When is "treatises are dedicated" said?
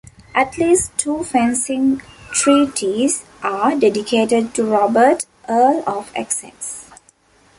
2.31-4.51